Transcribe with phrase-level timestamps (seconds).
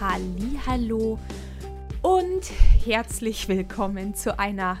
[0.00, 1.18] Hallo
[2.00, 2.50] und
[2.86, 4.78] herzlich willkommen zu einer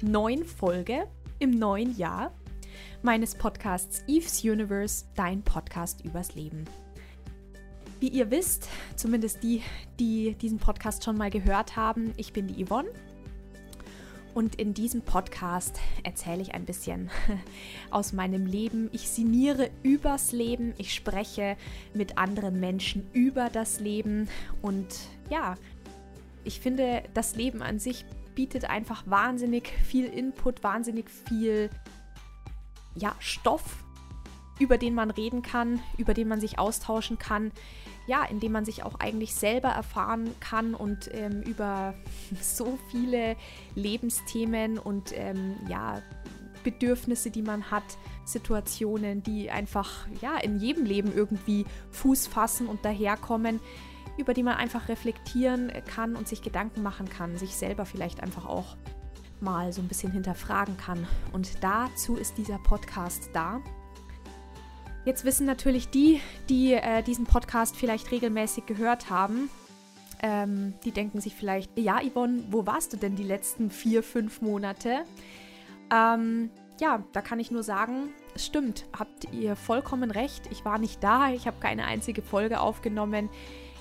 [0.00, 1.06] neuen Folge
[1.38, 2.32] im neuen Jahr
[3.02, 6.64] meines Podcasts Eve's Universe, dein Podcast übers Leben.
[8.00, 9.60] Wie ihr wisst, zumindest die,
[10.00, 12.88] die diesen Podcast schon mal gehört haben, ich bin die Yvonne
[14.36, 17.08] und in diesem Podcast erzähle ich ein bisschen
[17.90, 18.90] aus meinem Leben.
[18.92, 20.74] Ich sinniere übers Leben.
[20.76, 21.56] Ich spreche
[21.94, 24.28] mit anderen Menschen über das Leben.
[24.60, 24.88] Und
[25.30, 25.54] ja,
[26.44, 31.70] ich finde, das Leben an sich bietet einfach wahnsinnig viel Input, wahnsinnig viel
[32.94, 33.85] ja, Stoff,
[34.58, 37.52] über den man reden kann, über den man sich austauschen kann
[38.06, 41.94] ja, in dem man sich auch eigentlich selber erfahren kann und ähm, über
[42.40, 43.36] so viele
[43.74, 46.02] Lebensthemen und ähm, ja,
[46.64, 47.84] Bedürfnisse, die man hat,
[48.24, 53.60] Situationen, die einfach ja in jedem Leben irgendwie Fuß fassen und daherkommen,
[54.18, 58.46] über die man einfach reflektieren kann und sich Gedanken machen kann, sich selber vielleicht einfach
[58.46, 58.76] auch
[59.40, 61.06] mal so ein bisschen hinterfragen kann.
[61.32, 63.60] Und dazu ist dieser Podcast da.
[65.06, 69.48] Jetzt wissen natürlich die, die äh, diesen Podcast vielleicht regelmäßig gehört haben,
[70.20, 74.42] ähm, die denken sich vielleicht, ja, Yvonne, wo warst du denn die letzten vier, fünf
[74.42, 75.04] Monate?
[75.94, 76.50] Ähm,
[76.80, 80.48] ja, da kann ich nur sagen, stimmt, habt ihr vollkommen recht.
[80.50, 83.30] Ich war nicht da, ich habe keine einzige Folge aufgenommen.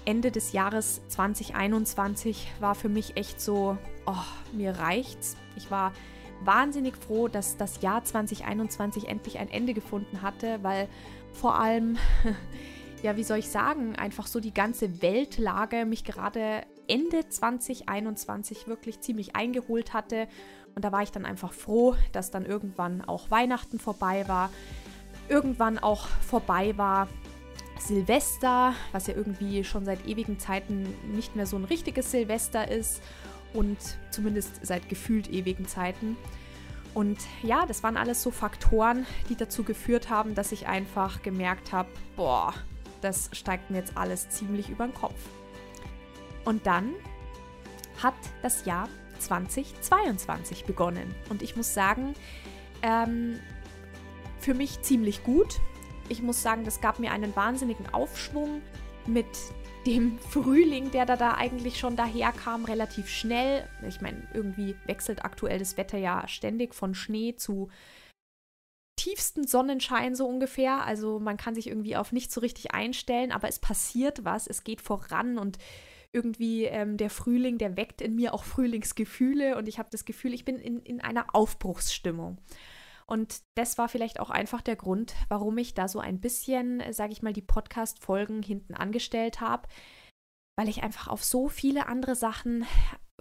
[0.05, 5.37] Ende des Jahres 2021 war für mich echt so, oh, mir reicht's.
[5.55, 5.91] Ich war
[6.43, 10.87] wahnsinnig froh, dass das Jahr 2021 endlich ein Ende gefunden hatte, weil
[11.33, 11.97] vor allem,
[13.03, 19.01] ja, wie soll ich sagen, einfach so die ganze Weltlage mich gerade Ende 2021 wirklich
[19.01, 20.27] ziemlich eingeholt hatte.
[20.75, 24.49] Und da war ich dann einfach froh, dass dann irgendwann auch Weihnachten vorbei war,
[25.29, 27.07] irgendwann auch vorbei war
[27.79, 33.01] Silvester, was ja irgendwie schon seit ewigen Zeiten nicht mehr so ein richtiges Silvester ist
[33.53, 33.77] und
[34.11, 36.17] zumindest seit gefühlt ewigen Zeiten.
[36.93, 41.73] Und ja, das waren alles so Faktoren, die dazu geführt haben, dass ich einfach gemerkt
[41.73, 42.53] habe, boah,
[43.01, 45.19] das steigt mir jetzt alles ziemlich über den Kopf.
[46.45, 46.93] Und dann
[48.01, 48.87] hat das Jahr
[49.19, 51.13] 2022 begonnen.
[51.29, 52.13] Und ich muss sagen,
[52.81, 53.39] ähm,
[54.39, 55.59] für mich ziemlich gut.
[56.07, 58.61] Ich muss sagen, das gab mir einen wahnsinnigen Aufschwung
[59.07, 59.25] mit
[59.85, 63.67] dem Frühling, der da, da eigentlich schon daherkam, relativ schnell.
[63.87, 67.69] Ich meine, irgendwie wechselt aktuell das Wetter ja ständig von Schnee zu
[68.95, 70.85] tiefsten Sonnenschein so ungefähr.
[70.85, 74.63] Also man kann sich irgendwie auf nicht so richtig einstellen, aber es passiert was, es
[74.63, 75.57] geht voran und
[76.11, 80.33] irgendwie ähm, der Frühling, der weckt in mir auch Frühlingsgefühle und ich habe das Gefühl,
[80.33, 82.37] ich bin in, in einer Aufbruchsstimmung.
[83.07, 87.13] Und das war vielleicht auch einfach der Grund, warum ich da so ein bisschen, sage
[87.13, 89.67] ich mal, die Podcast-Folgen hinten angestellt habe,
[90.57, 92.65] weil ich einfach auf so viele andere Sachen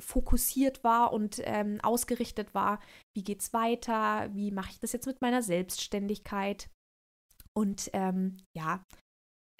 [0.00, 2.80] fokussiert war und ähm, ausgerichtet war.
[3.14, 4.28] Wie geht's weiter?
[4.34, 6.70] Wie mache ich das jetzt mit meiner Selbstständigkeit?
[7.56, 8.82] Und ähm, ja,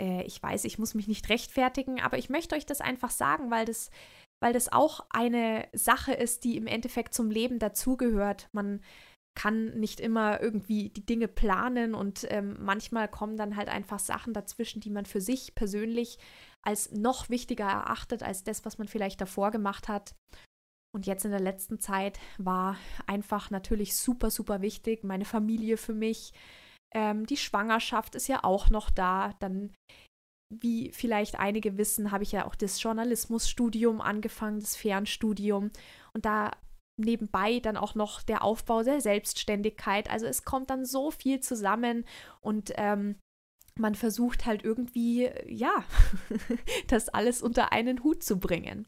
[0.01, 3.51] äh, ich weiß, ich muss mich nicht rechtfertigen, aber ich möchte euch das einfach sagen,
[3.51, 3.91] weil das,
[4.43, 8.49] weil das auch eine Sache ist, die im Endeffekt zum Leben dazugehört.
[8.53, 8.83] Man
[9.35, 14.33] kann nicht immer irgendwie die Dinge planen und ähm, manchmal kommen dann halt einfach Sachen
[14.33, 16.19] dazwischen, die man für sich persönlich
[16.63, 20.15] als noch wichtiger erachtet als das, was man vielleicht davor gemacht hat.
[20.95, 25.95] Und jetzt in der letzten Zeit war einfach natürlich super, super wichtig, meine Familie für
[25.95, 26.33] mich.
[26.95, 29.33] Ähm, die Schwangerschaft ist ja auch noch da.
[29.41, 29.73] Dann,
[30.55, 35.73] wie vielleicht einige wissen, habe ich ja auch das Journalismusstudium angefangen, das Fernstudium.
[36.13, 36.53] Und da
[36.97, 40.11] nebenbei dann auch noch der Aufbau der Selbstständigkeit.
[40.11, 42.05] Also es kommt dann so viel zusammen
[42.41, 43.17] und ähm,
[43.77, 45.85] man versucht halt irgendwie, ja,
[46.89, 48.87] das alles unter einen Hut zu bringen.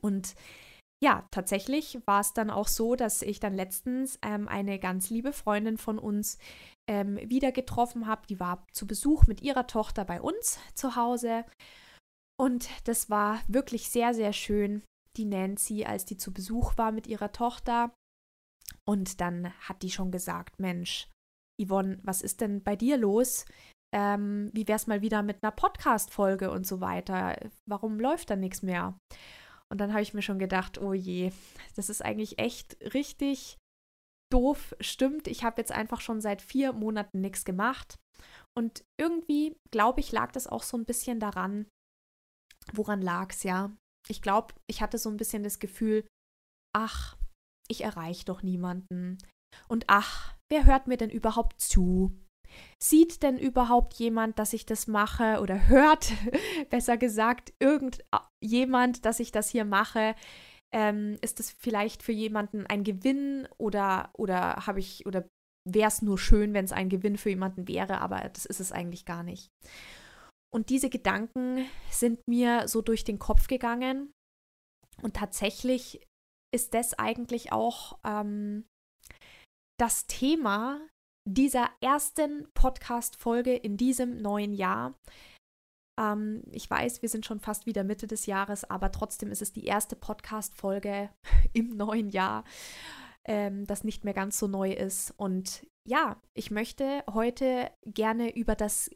[0.00, 0.34] Und
[1.02, 5.32] ja, tatsächlich war es dann auch so, dass ich dann letztens ähm, eine ganz liebe
[5.32, 6.38] Freundin von uns
[6.88, 8.26] ähm, wieder getroffen habe.
[8.26, 11.44] Die war zu Besuch mit ihrer Tochter bei uns zu Hause.
[12.38, 14.82] Und das war wirklich sehr, sehr schön
[15.16, 17.92] die Nancy, als die zu Besuch war mit ihrer Tochter.
[18.84, 21.08] Und dann hat die schon gesagt, Mensch,
[21.60, 23.46] Yvonne, was ist denn bei dir los?
[23.94, 27.36] Ähm, wie wär's mal wieder mit einer Podcast-Folge und so weiter?
[27.66, 28.98] Warum läuft da nichts mehr?
[29.70, 31.32] Und dann habe ich mir schon gedacht, oh je,
[31.74, 33.58] das ist eigentlich echt richtig
[34.32, 34.74] doof.
[34.80, 37.96] Stimmt, ich habe jetzt einfach schon seit vier Monaten nichts gemacht.
[38.56, 41.66] Und irgendwie, glaube ich, lag das auch so ein bisschen daran,
[42.72, 43.76] woran lag es, ja?
[44.08, 46.06] Ich glaube, ich hatte so ein bisschen das Gefühl,
[46.74, 47.16] ach,
[47.68, 49.18] ich erreiche doch niemanden.
[49.68, 52.12] Und ach, wer hört mir denn überhaupt zu?
[52.82, 56.12] Sieht denn überhaupt jemand, dass ich das mache oder hört,
[56.70, 60.14] besser gesagt, irgendjemand, dass ich das hier mache?
[60.72, 65.26] Ähm, ist das vielleicht für jemanden ein Gewinn oder, oder habe ich oder
[65.64, 68.72] wäre es nur schön, wenn es ein Gewinn für jemanden wäre, aber das ist es
[68.72, 69.50] eigentlich gar nicht.
[70.52, 74.12] Und diese Gedanken sind mir so durch den Kopf gegangen.
[75.02, 76.00] Und tatsächlich
[76.54, 78.64] ist das eigentlich auch ähm,
[79.78, 80.80] das Thema
[81.28, 84.94] dieser ersten Podcast-Folge in diesem neuen Jahr.
[86.00, 89.52] Ähm, ich weiß, wir sind schon fast wieder Mitte des Jahres, aber trotzdem ist es
[89.52, 91.10] die erste Podcast-Folge
[91.52, 92.44] im neuen Jahr,
[93.26, 95.12] ähm, das nicht mehr ganz so neu ist.
[95.16, 98.90] Und ja, ich möchte heute gerne über das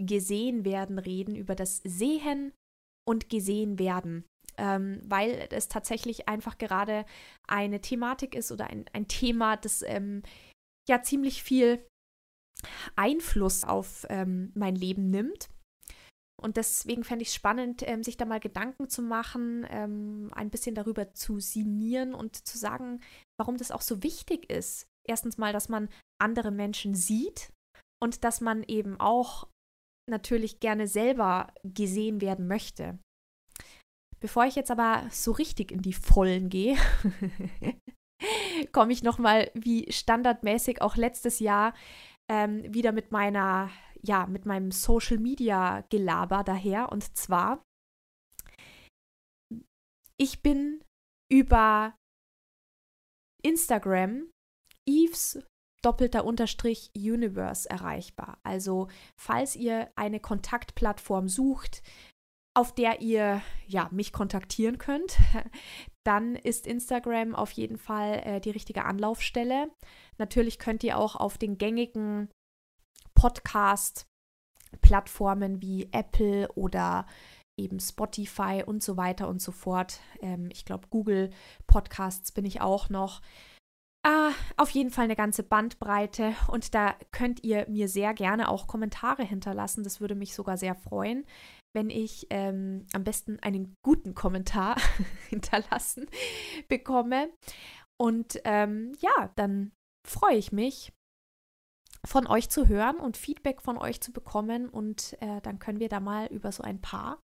[0.00, 2.52] Gesehen werden reden, über das Sehen
[3.06, 4.24] und Gesehen werden.
[4.58, 7.04] Ähm, weil es tatsächlich einfach gerade
[7.46, 10.22] eine Thematik ist oder ein, ein Thema, das ähm,
[10.88, 11.86] ja ziemlich viel
[12.94, 15.50] Einfluss auf ähm, mein Leben nimmt.
[16.42, 20.50] Und deswegen fände ich es spannend, ähm, sich da mal Gedanken zu machen, ähm, ein
[20.50, 23.00] bisschen darüber zu sinnieren und zu sagen,
[23.38, 24.86] warum das auch so wichtig ist.
[25.06, 25.88] Erstens mal, dass man
[26.20, 27.52] andere Menschen sieht
[28.02, 29.48] und dass man eben auch
[30.08, 32.98] natürlich gerne selber gesehen werden möchte.
[34.20, 36.76] Bevor ich jetzt aber so richtig in die Vollen gehe,
[38.72, 41.74] komme ich nochmal wie standardmäßig auch letztes Jahr
[42.30, 43.70] ähm, wieder mit meiner,
[44.02, 46.90] ja, mit meinem Social Media Gelaber daher.
[46.90, 47.62] Und zwar,
[50.16, 50.82] ich bin
[51.30, 51.94] über
[53.42, 54.30] Instagram
[54.88, 55.44] Eves
[55.82, 58.38] doppelter Unterstrich Universe erreichbar.
[58.42, 61.82] Also falls ihr eine Kontaktplattform sucht,
[62.56, 65.18] auf der ihr ja mich kontaktieren könnt,
[66.06, 69.70] dann ist Instagram auf jeden Fall äh, die richtige Anlaufstelle.
[70.18, 72.30] Natürlich könnt ihr auch auf den gängigen
[73.14, 77.06] Podcast-Plattformen wie Apple oder
[77.58, 80.00] eben Spotify und so weiter und so fort.
[80.20, 81.28] Ähm, ich glaube, Google
[81.66, 83.20] Podcasts bin ich auch noch
[84.06, 88.68] äh, auf jeden Fall eine ganze Bandbreite und da könnt ihr mir sehr gerne auch
[88.68, 89.82] Kommentare hinterlassen.
[89.82, 91.26] Das würde mich sogar sehr freuen,
[91.74, 94.76] wenn ich ähm, am besten einen guten Kommentar
[95.28, 96.06] hinterlassen
[96.68, 97.30] bekomme.
[97.98, 99.72] Und ähm, ja, dann
[100.06, 100.92] freue ich mich,
[102.04, 104.68] von euch zu hören und Feedback von euch zu bekommen.
[104.68, 107.18] Und äh, dann können wir da mal über so ein paar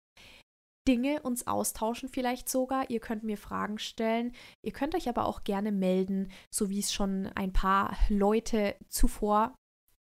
[0.89, 2.89] Dinge uns austauschen vielleicht sogar.
[2.91, 4.33] Ihr könnt mir Fragen stellen.
[4.65, 9.55] Ihr könnt euch aber auch gerne melden, so wie es schon ein paar Leute zuvor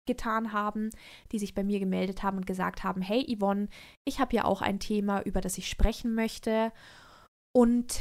[0.08, 0.90] getan haben,
[1.32, 3.68] die sich bei mir gemeldet haben und gesagt haben, hey Yvonne,
[4.08, 6.72] ich habe ja auch ein Thema, über das ich sprechen möchte
[7.54, 8.00] und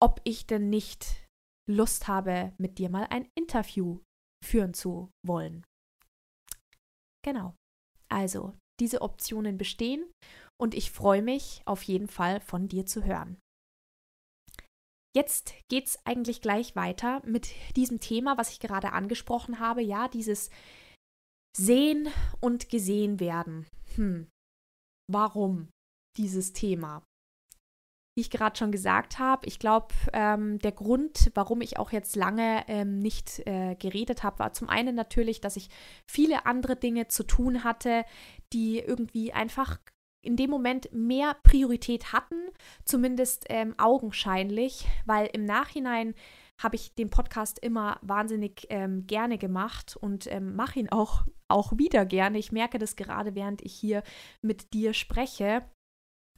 [0.00, 1.26] ob ich denn nicht
[1.68, 4.00] Lust habe, mit dir mal ein Interview
[4.44, 5.66] führen zu wollen.
[7.22, 7.54] Genau.
[8.08, 10.10] Also, diese Optionen bestehen
[10.60, 13.38] und ich freue mich auf jeden Fall von dir zu hören.
[15.16, 19.82] Jetzt geht es eigentlich gleich weiter mit diesem Thema, was ich gerade angesprochen habe.
[19.82, 20.50] Ja, dieses
[21.56, 22.08] Sehen
[22.40, 23.66] und gesehen werden.
[23.96, 24.28] Hm.
[25.10, 25.70] Warum
[26.16, 27.02] dieses Thema?
[28.16, 32.14] Wie ich gerade schon gesagt habe, ich glaube, ähm, der Grund, warum ich auch jetzt
[32.14, 35.70] lange ähm, nicht äh, geredet habe, war zum einen natürlich, dass ich
[36.08, 38.04] viele andere Dinge zu tun hatte,
[38.52, 39.78] die irgendwie einfach
[40.22, 42.48] in dem Moment mehr Priorität hatten,
[42.84, 46.14] zumindest ähm, augenscheinlich, weil im Nachhinein
[46.60, 51.78] habe ich den Podcast immer wahnsinnig ähm, gerne gemacht und ähm, mache ihn auch, auch
[51.78, 52.38] wieder gerne.
[52.38, 54.02] Ich merke das gerade, während ich hier
[54.42, 55.62] mit dir spreche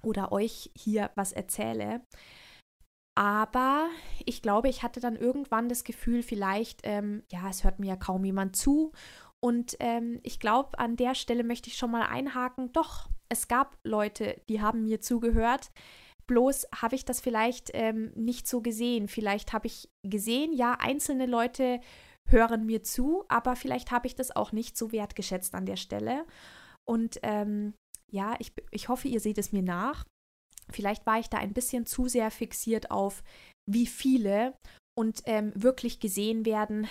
[0.03, 2.03] oder euch hier was erzähle.
[3.17, 3.89] Aber
[4.25, 7.97] ich glaube, ich hatte dann irgendwann das Gefühl, vielleicht, ähm, ja, es hört mir ja
[7.97, 8.93] kaum jemand zu.
[9.43, 13.79] Und ähm, ich glaube, an der Stelle möchte ich schon mal einhaken, doch, es gab
[13.85, 15.71] Leute, die haben mir zugehört.
[16.27, 19.09] Bloß habe ich das vielleicht ähm, nicht so gesehen.
[19.09, 21.81] Vielleicht habe ich gesehen, ja, einzelne Leute
[22.29, 26.27] hören mir zu, aber vielleicht habe ich das auch nicht so wertgeschätzt an der Stelle.
[26.89, 27.75] Und ähm,
[28.13, 30.05] ja, ich, ich hoffe, ihr seht es mir nach.
[30.71, 33.23] Vielleicht war ich da ein bisschen zu sehr fixiert auf,
[33.69, 34.55] wie viele
[34.99, 36.87] und ähm, wirklich gesehen werden.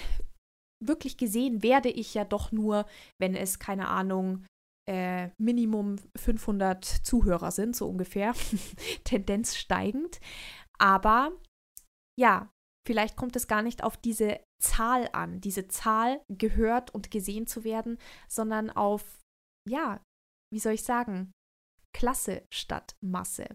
[0.83, 2.85] Wirklich gesehen werde ich ja doch nur,
[3.19, 4.45] wenn es, keine Ahnung,
[4.89, 8.33] äh, Minimum 500 Zuhörer sind, so ungefähr.
[9.03, 10.19] Tendenz steigend.
[10.79, 11.31] Aber
[12.19, 12.49] ja,
[12.87, 17.63] vielleicht kommt es gar nicht auf diese Zahl an, diese Zahl gehört und gesehen zu
[17.63, 19.19] werden, sondern auf,
[19.69, 20.03] ja,
[20.51, 21.31] wie soll ich sagen,
[21.95, 23.47] Klasse statt Masse.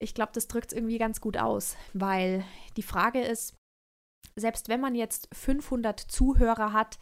[0.00, 2.44] Ich glaube, das drückt es irgendwie ganz gut aus, weil
[2.76, 3.54] die Frage ist,
[4.36, 6.98] selbst wenn man jetzt 500 Zuhörer hat,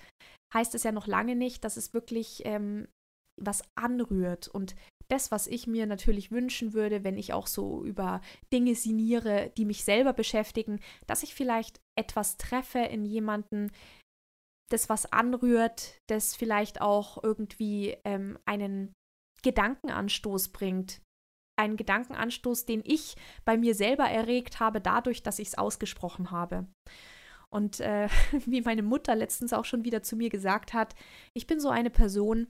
[0.55, 2.89] heißt es ja noch lange nicht, dass es wirklich ähm,
[3.41, 4.49] was anrührt.
[4.49, 4.75] Und
[5.09, 8.21] das, was ich mir natürlich wünschen würde, wenn ich auch so über
[8.53, 13.71] Dinge siniere, die mich selber beschäftigen, dass ich vielleicht etwas treffe in jemanden,
[14.71, 18.93] das was anrührt, das vielleicht auch irgendwie ähm, einen
[19.43, 21.01] Gedankenanstoß bringt.
[21.59, 26.67] Einen Gedankenanstoß, den ich bei mir selber erregt habe, dadurch, dass ich es ausgesprochen habe.
[27.51, 28.09] Und äh,
[28.47, 30.95] wie meine Mutter letztens auch schon wieder zu mir gesagt hat,
[31.35, 32.49] ich bin so eine Person,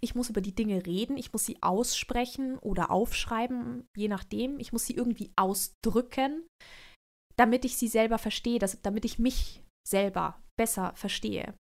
[0.00, 4.58] ich muss über die Dinge reden, ich muss sie aussprechen oder aufschreiben, je nachdem.
[4.60, 6.46] Ich muss sie irgendwie ausdrücken,
[7.36, 11.54] damit ich sie selber verstehe, dass, damit ich mich selber besser verstehe.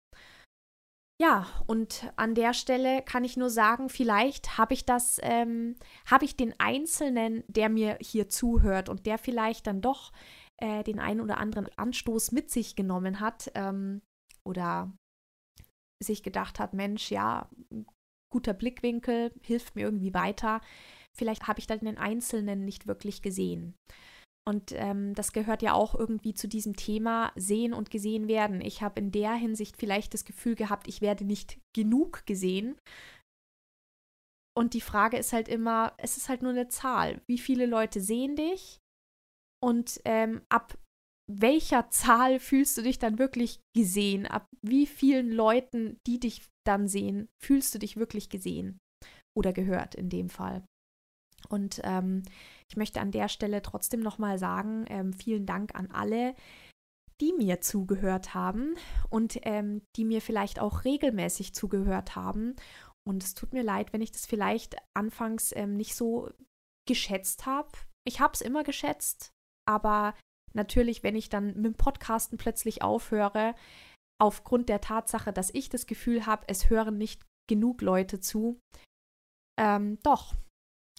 [1.21, 6.25] Ja, und an der Stelle kann ich nur sagen, vielleicht habe ich das, ähm, habe
[6.25, 10.13] ich den Einzelnen, der mir hier zuhört und der vielleicht dann doch
[10.57, 14.03] äh, den einen oder anderen Anstoß mit sich genommen hat ähm,
[14.45, 14.93] oder
[16.03, 17.49] sich gedacht hat, Mensch, ja,
[18.29, 20.61] guter Blickwinkel, hilft mir irgendwie weiter.
[21.13, 23.77] Vielleicht habe ich dann den Einzelnen nicht wirklich gesehen.
[24.47, 28.61] Und ähm, das gehört ja auch irgendwie zu diesem Thema sehen und gesehen werden.
[28.61, 32.77] Ich habe in der Hinsicht vielleicht das Gefühl gehabt, ich werde nicht genug gesehen.
[34.57, 37.23] Und die Frage ist halt immer, es ist halt nur eine Zahl.
[37.27, 38.81] Wie viele Leute sehen dich?
[39.63, 40.79] Und ähm, ab
[41.27, 44.27] welcher Zahl fühlst du dich dann wirklich gesehen?
[44.27, 48.79] Ab wie vielen Leuten, die dich dann sehen, fühlst du dich wirklich gesehen
[49.37, 50.65] oder gehört in dem Fall?
[51.49, 52.23] Und ähm,
[52.71, 56.35] ich möchte an der Stelle trotzdem nochmal sagen, ähm, vielen Dank an alle,
[57.21, 58.75] die mir zugehört haben
[59.11, 62.57] und ähm, die mir vielleicht auch regelmäßig zugehört haben.
[63.07, 66.31] Und es tut mir leid, wenn ich das vielleicht anfangs ähm, nicht so
[66.89, 67.71] geschätzt habe.
[68.07, 69.31] Ich habe es immer geschätzt,
[69.67, 70.15] aber
[70.53, 73.55] natürlich, wenn ich dann mit dem Podcasten plötzlich aufhöre,
[74.21, 78.59] aufgrund der Tatsache, dass ich das Gefühl habe, es hören nicht genug Leute zu,
[79.59, 80.35] ähm, doch,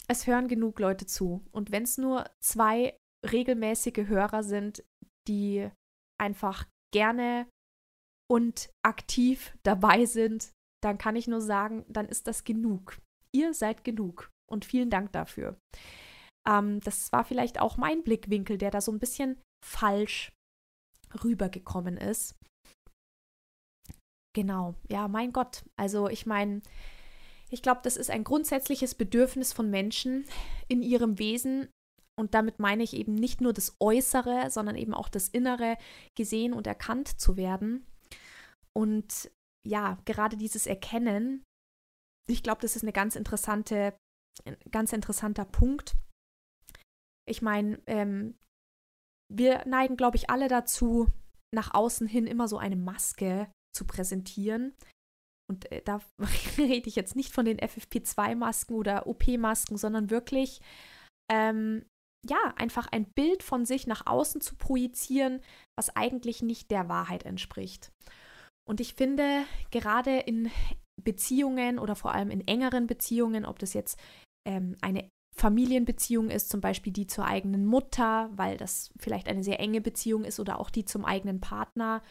[0.08, 1.46] es hören genug Leute zu.
[1.52, 2.98] Und wenn es nur zwei
[3.30, 4.84] regelmäßige Hörer sind,
[5.28, 5.70] die
[6.22, 7.48] einfach gerne
[8.30, 10.52] und aktiv dabei sind,
[10.84, 13.00] dann kann ich nur sagen, dann ist das genug.
[13.34, 14.30] Ihr seid genug.
[14.48, 15.58] Und vielen Dank dafür.
[16.48, 20.32] Ähm, das war vielleicht auch mein Blickwinkel, der da so ein bisschen falsch
[21.24, 22.36] rübergekommen ist.
[24.36, 25.66] Genau, ja, mein Gott.
[25.80, 26.62] Also ich meine,
[27.56, 30.26] ich glaube, das ist ein grundsätzliches Bedürfnis von Menschen
[30.68, 31.70] in ihrem Wesen.
[32.20, 35.78] Und damit meine ich eben nicht nur das Äußere, sondern eben auch das Innere,
[36.16, 37.86] gesehen und erkannt zu werden.
[38.74, 39.32] Und
[39.66, 41.46] ja, gerade dieses Erkennen,
[42.30, 43.96] ich glaube, das ist eine ganz interessante,
[44.44, 45.96] ein ganz interessanter Punkt.
[47.26, 48.36] Ich meine, ähm,
[49.34, 51.08] wir neigen, glaube ich, alle dazu,
[51.54, 54.74] nach außen hin immer so eine Maske zu präsentieren.
[55.50, 56.02] Und äh, da
[56.58, 60.62] rede ich jetzt nicht von den FFP2-Masken oder OP-Masken, sondern wirklich,
[61.32, 61.86] ähm,
[62.28, 65.42] ja, einfach ein Bild von sich nach außen zu projizieren,
[65.78, 67.92] was eigentlich nicht der Wahrheit entspricht.
[68.68, 70.50] Und ich finde, gerade in
[71.04, 74.00] Beziehungen oder vor allem in engeren Beziehungen, ob das jetzt
[74.48, 79.60] ähm, eine Familienbeziehung ist, zum Beispiel die zur eigenen Mutter, weil das vielleicht eine sehr
[79.60, 82.02] enge Beziehung ist, oder auch die zum eigenen Partner,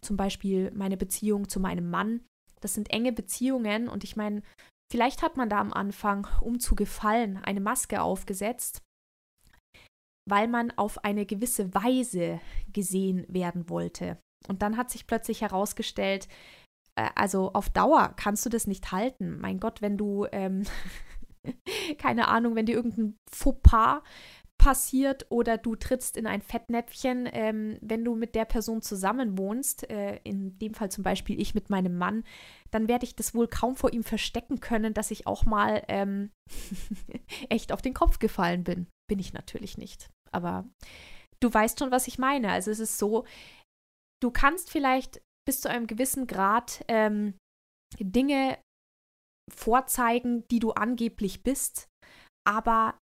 [0.00, 2.24] zum Beispiel meine Beziehung zu meinem Mann.
[2.62, 4.42] Das sind enge Beziehungen und ich meine,
[4.90, 8.82] vielleicht hat man da am Anfang, um zu gefallen, eine Maske aufgesetzt,
[10.28, 12.40] weil man auf eine gewisse Weise
[12.72, 14.18] gesehen werden wollte.
[14.48, 16.28] Und dann hat sich plötzlich herausgestellt,
[16.96, 19.38] äh, also auf Dauer kannst du das nicht halten.
[19.40, 20.64] Mein Gott, wenn du ähm,
[21.98, 24.02] keine Ahnung, wenn dir irgendein Fauxpas
[24.62, 29.90] passiert oder du trittst in ein Fettnäpfchen, ähm, wenn du mit der Person zusammen wohnst,
[29.90, 32.22] äh, in dem Fall zum Beispiel ich mit meinem Mann,
[32.70, 36.30] dann werde ich das wohl kaum vor ihm verstecken können, dass ich auch mal ähm,
[37.48, 38.86] echt auf den Kopf gefallen bin.
[39.10, 40.10] Bin ich natürlich nicht.
[40.30, 40.64] Aber
[41.40, 42.52] du weißt schon, was ich meine.
[42.52, 43.26] Also es ist so,
[44.22, 47.34] du kannst vielleicht bis zu einem gewissen Grad ähm,
[47.98, 48.58] Dinge
[49.52, 51.88] vorzeigen, die du angeblich bist,
[52.48, 52.96] aber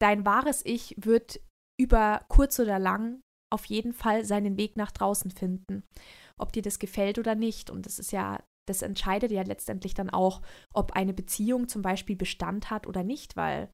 [0.00, 1.40] dein wahres Ich wird
[1.80, 3.20] über kurz oder lang
[3.52, 5.82] auf jeden Fall seinen Weg nach draußen finden,
[6.38, 7.70] ob dir das gefällt oder nicht.
[7.70, 10.42] Und das ist ja, das entscheidet ja letztendlich dann auch,
[10.72, 13.70] ob eine Beziehung zum Beispiel Bestand hat oder nicht, weil,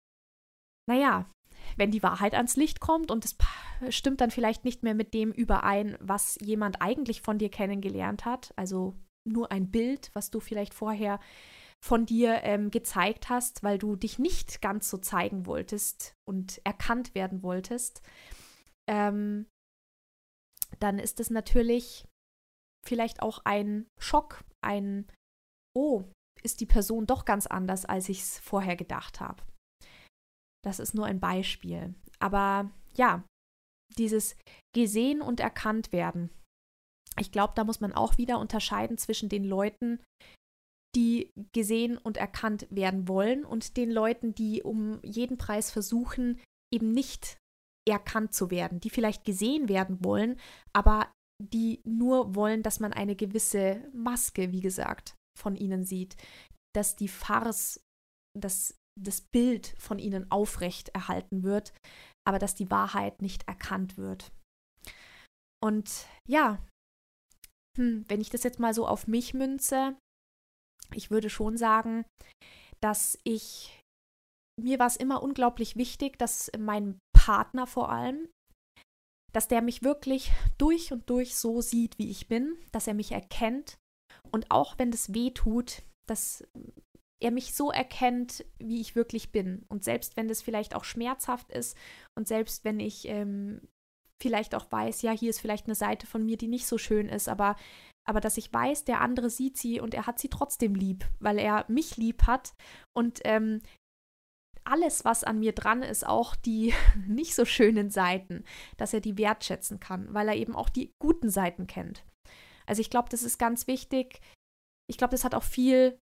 [0.89, 1.31] naja,
[1.77, 3.37] wenn die Wahrheit ans Licht kommt und es
[3.91, 8.53] stimmt dann vielleicht nicht mehr mit dem überein, was jemand eigentlich von dir kennengelernt hat,
[8.57, 8.95] also
[9.29, 11.19] nur ein Bild, was du vielleicht vorher
[11.85, 17.15] von dir ähm, gezeigt hast, weil du dich nicht ganz so zeigen wolltest und erkannt
[17.15, 18.03] werden wolltest,
[18.89, 19.47] ähm,
[20.79, 22.05] dann ist es natürlich
[22.85, 25.07] vielleicht auch ein Schock, ein
[25.77, 26.05] Oh,
[26.43, 29.43] ist die Person doch ganz anders, als ich es vorher gedacht habe.
[30.65, 31.95] Das ist nur ein Beispiel.
[32.19, 33.23] Aber ja,
[33.99, 34.37] dieses
[34.75, 36.31] gesehen und erkannt werden.
[37.19, 40.03] Ich glaube, da muss man auch wieder unterscheiden zwischen den Leuten,
[40.97, 46.41] die gesehen und erkannt werden wollen und den Leuten, die um jeden Preis versuchen,
[46.73, 47.39] eben nicht
[47.89, 50.41] erkannt zu werden, die vielleicht gesehen werden wollen,
[50.73, 56.17] aber die nur wollen, dass man eine gewisse Maske, wie gesagt, von ihnen sieht,
[56.75, 57.81] dass die Farce,
[58.37, 61.75] dass das Bild von ihnen aufrecht erhalten wird,
[62.27, 64.33] aber dass die Wahrheit nicht erkannt wird.
[65.63, 66.65] Und ja,
[67.77, 69.97] hm, wenn ich das jetzt mal so auf mich münze,
[70.95, 72.05] ich würde schon sagen,
[72.81, 73.81] dass ich,
[74.61, 78.29] mir war es immer unglaublich wichtig, dass mein Partner vor allem,
[79.33, 83.13] dass der mich wirklich durch und durch so sieht, wie ich bin, dass er mich
[83.13, 83.77] erkennt
[84.31, 86.45] und auch wenn das weh tut, dass
[87.23, 89.65] er mich so erkennt, wie ich wirklich bin.
[89.69, 91.77] Und selbst wenn das vielleicht auch schmerzhaft ist
[92.17, 93.61] und selbst wenn ich ähm,
[94.23, 97.09] vielleicht auch weiß, ja, hier ist vielleicht eine Seite von mir, die nicht so schön
[97.09, 97.57] ist, aber,
[98.07, 101.39] aber dass ich weiß, der andere sieht sie und er hat sie trotzdem lieb, weil
[101.39, 102.55] er mich lieb hat
[102.97, 103.61] und ähm,
[104.65, 106.75] alles, was an mir dran ist, auch die
[107.07, 108.45] nicht so schönen Seiten,
[108.77, 112.05] dass er die wertschätzen kann, weil er eben auch die guten Seiten kennt.
[112.67, 114.21] Also ich glaube, das ist ganz wichtig.
[114.89, 115.99] Ich glaube, das hat auch viel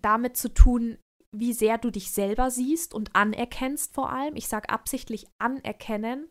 [0.00, 0.98] damit zu tun,
[1.34, 4.36] wie sehr du dich selber siehst und anerkennst vor allem.
[4.36, 6.30] Ich sage absichtlich anerkennen,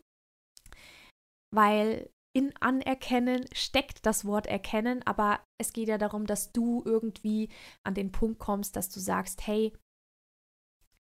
[1.54, 7.48] weil in anerkennen steckt das Wort erkennen, aber es geht ja darum, dass du irgendwie
[7.82, 9.72] an den Punkt kommst, dass du sagst, hey,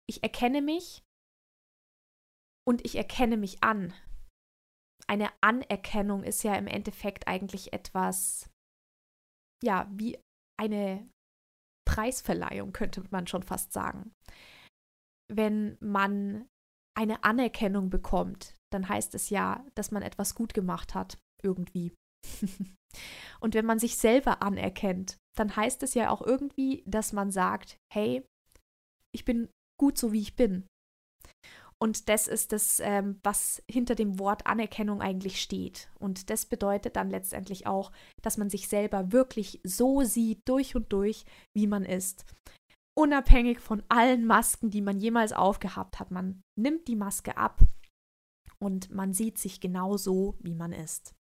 [0.08, 1.02] ich erkenne mich
[2.64, 3.92] und ich erkenne mich an.
[5.08, 8.48] Eine Anerkennung ist ja im Endeffekt eigentlich etwas,
[9.60, 10.20] ja, wie
[10.56, 11.10] eine
[11.84, 14.12] Preisverleihung, könnte man schon fast sagen.
[15.28, 16.46] Wenn man
[16.96, 21.94] eine Anerkennung bekommt, dann heißt es ja, dass man etwas gut gemacht hat, irgendwie.
[23.40, 27.76] Und wenn man sich selber anerkennt, dann heißt es ja auch irgendwie, dass man sagt,
[27.92, 28.24] hey,
[29.14, 29.48] ich bin
[29.80, 30.66] gut so, wie ich bin.
[31.80, 35.90] Und das ist das, ähm, was hinter dem Wort Anerkennung eigentlich steht.
[35.98, 40.92] Und das bedeutet dann letztendlich auch, dass man sich selber wirklich so sieht, durch und
[40.92, 42.24] durch, wie man ist.
[42.96, 46.10] Unabhängig von allen Masken, die man jemals aufgehabt hat.
[46.10, 47.60] Man nimmt die Maske ab
[48.60, 51.12] und man sieht sich genau so, wie man ist.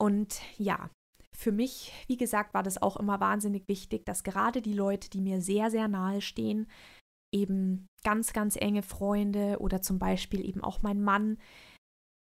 [0.00, 0.90] Und ja,
[1.36, 5.20] für mich, wie gesagt, war das auch immer wahnsinnig wichtig, dass gerade die Leute, die
[5.20, 6.66] mir sehr, sehr nahe stehen,
[7.32, 11.38] eben ganz, ganz enge Freunde oder zum Beispiel eben auch mein Mann,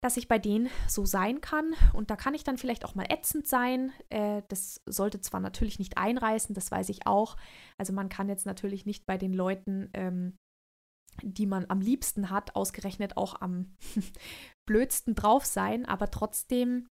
[0.03, 1.75] dass ich bei denen so sein kann.
[1.93, 3.93] Und da kann ich dann vielleicht auch mal ätzend sein.
[4.11, 7.37] Äh, das sollte zwar natürlich nicht einreißen, das weiß ich auch.
[7.79, 10.37] Also man kann jetzt natürlich nicht bei den Leuten, ähm,
[11.23, 13.77] die man am liebsten hat, ausgerechnet auch am
[14.69, 16.87] blödsten drauf sein, aber trotzdem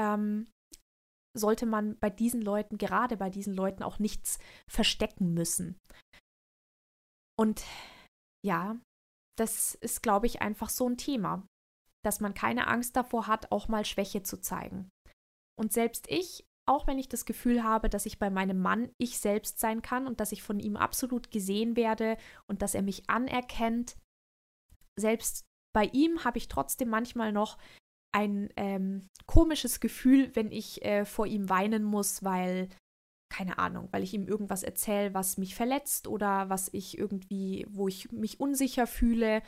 [0.00, 0.50] ähm,
[1.38, 5.78] sollte man bei diesen Leuten, gerade bei diesen Leuten, auch nichts verstecken müssen.
[7.38, 7.64] Und
[8.44, 8.80] ja,
[9.38, 11.46] das ist, glaube ich, einfach so ein Thema,
[12.04, 14.90] dass man keine Angst davor hat, auch mal Schwäche zu zeigen.
[15.58, 19.18] Und selbst ich, auch wenn ich das Gefühl habe, dass ich bei meinem Mann ich
[19.18, 22.16] selbst sein kann und dass ich von ihm absolut gesehen werde
[22.48, 23.96] und dass er mich anerkennt,
[24.98, 27.58] selbst bei ihm habe ich trotzdem manchmal noch
[28.12, 32.68] ein ähm, komisches Gefühl, wenn ich äh, vor ihm weinen muss, weil
[33.32, 37.86] keine Ahnung, weil ich ihm irgendwas erzähle, was mich verletzt oder was ich irgendwie, wo
[37.86, 39.42] ich mich unsicher fühle.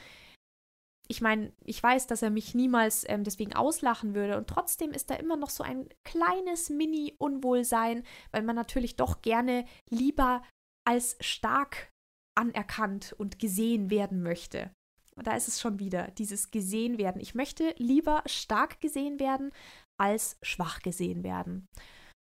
[1.09, 5.11] Ich meine, ich weiß, dass er mich niemals ähm, deswegen auslachen würde und trotzdem ist
[5.11, 10.43] da immer noch so ein kleines Mini-Unwohlsein, weil man natürlich doch gerne lieber
[10.89, 11.91] als stark
[12.39, 14.71] anerkannt und gesehen werden möchte.
[15.17, 17.21] Da ist es schon wieder, dieses gesehen werden.
[17.21, 19.53] Ich möchte lieber stark gesehen werden
[20.01, 21.69] als schwach gesehen werden.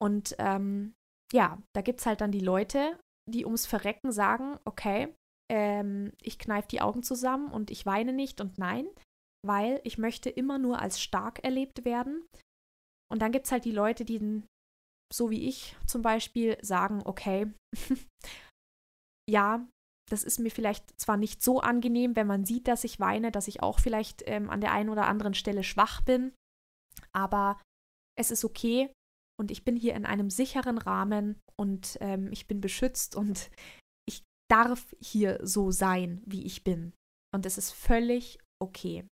[0.01, 0.95] Und ähm,
[1.33, 2.99] ja, da gibt es halt dann die Leute,
[3.31, 5.15] die ums Verrecken sagen, okay,
[5.51, 8.87] ähm, ich kneife die Augen zusammen und ich weine nicht und nein,
[9.47, 12.27] weil ich möchte immer nur als stark erlebt werden.
[13.11, 14.43] Und dann gibt es halt die Leute, die,
[15.13, 17.53] so wie ich zum Beispiel, sagen, okay,
[19.31, 19.67] ja,
[20.11, 23.49] das ist mir vielleicht zwar nicht so angenehm, wenn man sieht, dass ich weine, dass
[23.49, 26.33] ich auch vielleicht ähm, an der einen oder anderen Stelle schwach bin,
[27.13, 27.61] aber
[28.19, 28.91] es ist okay,
[29.43, 33.51] und ich bin hier in einem sicheren Rahmen und ähm, ich bin beschützt und
[34.09, 36.93] ich darf hier so sein, wie ich bin.
[37.35, 39.05] Und es ist völlig okay.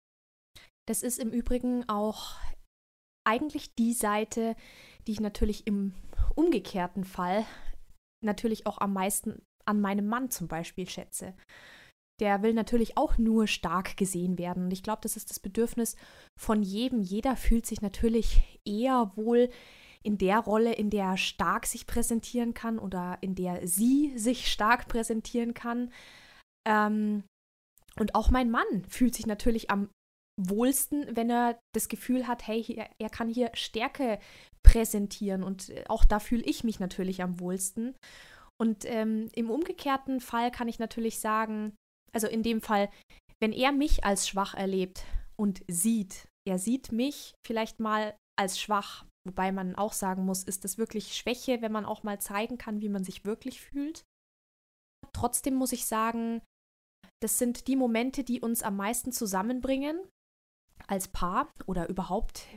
[0.87, 2.35] Das ist im Übrigen auch
[3.27, 4.55] eigentlich die Seite,
[5.07, 5.93] die ich natürlich im
[6.35, 7.45] umgekehrten Fall
[8.23, 11.33] natürlich auch am meisten an meinem Mann zum Beispiel schätze.
[12.19, 14.65] Der will natürlich auch nur stark gesehen werden.
[14.65, 15.95] Und ich glaube, das ist das Bedürfnis
[16.37, 17.01] von jedem.
[17.01, 19.49] Jeder fühlt sich natürlich eher wohl
[20.03, 24.51] in der Rolle, in der er stark sich präsentieren kann oder in der sie sich
[24.51, 25.91] stark präsentieren kann.
[26.67, 27.23] Ähm,
[27.97, 29.89] und auch mein Mann fühlt sich natürlich am
[30.39, 34.19] wohlsten, wenn er das Gefühl hat, hey, er kann hier Stärke
[34.63, 37.95] präsentieren und äh, auch da fühle ich mich natürlich am wohlsten.
[38.61, 41.75] Und ähm, im umgekehrten Fall kann ich natürlich sagen,
[42.13, 42.89] also in dem Fall,
[43.41, 45.05] wenn er mich als schwach erlebt
[45.39, 50.63] und sieht, er sieht mich vielleicht mal als schwach, wobei man auch sagen muss, ist
[50.63, 54.03] das wirklich Schwäche, wenn man auch mal zeigen kann, wie man sich wirklich fühlt.
[55.13, 56.41] Trotzdem muss ich sagen,
[57.21, 59.99] das sind die Momente, die uns am meisten zusammenbringen
[60.87, 62.47] als Paar oder überhaupt,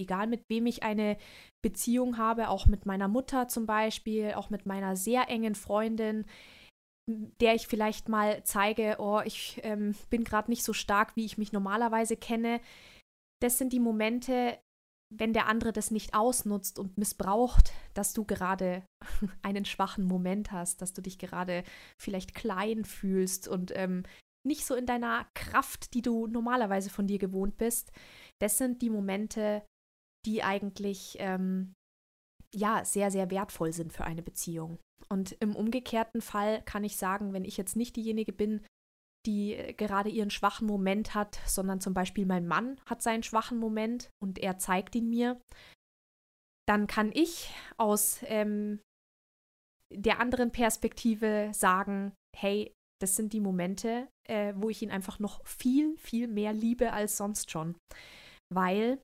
[0.00, 1.16] egal mit wem ich eine
[1.62, 6.24] Beziehung habe, auch mit meiner Mutter zum Beispiel, auch mit meiner sehr engen Freundin,
[7.40, 11.38] der ich vielleicht mal zeige, oh, ich ähm, bin gerade nicht so stark, wie ich
[11.38, 12.60] mich normalerweise kenne.
[13.42, 14.58] Das sind die Momente,
[15.12, 18.84] wenn der andere das nicht ausnutzt und missbraucht, dass du gerade
[19.42, 21.64] einen schwachen Moment hast, dass du dich gerade
[21.98, 24.04] vielleicht klein fühlst und ähm,
[24.46, 27.92] nicht so in deiner Kraft, die du normalerweise von dir gewohnt bist.
[28.40, 29.62] Das sind die Momente,
[30.26, 31.74] die eigentlich ähm,
[32.54, 34.78] ja sehr, sehr wertvoll sind für eine Beziehung.
[35.08, 38.64] Und im umgekehrten Fall kann ich sagen, wenn ich jetzt nicht diejenige bin,
[39.26, 43.58] die äh, gerade ihren schwachen Moment hat, sondern zum Beispiel mein Mann hat seinen schwachen
[43.58, 45.40] Moment und er zeigt ihn mir,
[46.68, 48.80] dann kann ich aus ähm,
[49.92, 55.44] der anderen Perspektive sagen, hey, das sind die Momente, äh, wo ich ihn einfach noch
[55.46, 57.76] viel, viel mehr liebe als sonst schon.
[58.52, 59.02] Weil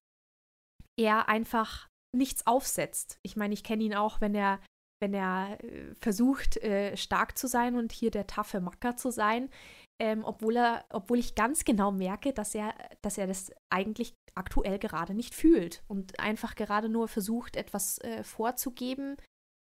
[0.98, 3.18] er einfach nichts aufsetzt.
[3.22, 4.61] Ich meine, ich kenne ihn auch, wenn er,
[5.00, 9.50] wenn er äh, versucht, äh, stark zu sein und hier der taffe Macker zu sein.
[9.98, 14.78] Ähm, obwohl er, obwohl ich ganz genau merke, dass er, dass er das eigentlich aktuell
[14.78, 19.16] gerade nicht fühlt und einfach gerade nur versucht, etwas äh, vorzugeben,